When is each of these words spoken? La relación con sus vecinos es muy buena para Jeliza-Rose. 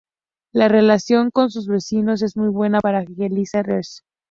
La 0.51 0.67
relación 0.67 1.29
con 1.29 1.51
sus 1.51 1.67
vecinos 1.67 2.23
es 2.23 2.35
muy 2.35 2.49
buena 2.49 2.79
para 2.79 3.05
Jeliza-Rose. 3.05 4.01